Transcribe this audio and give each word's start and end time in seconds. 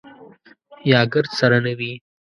یا 0.91 0.99
ګرد 1.13 1.31
سره 1.39 1.57
نه 1.65 1.73
وي. 1.77 1.91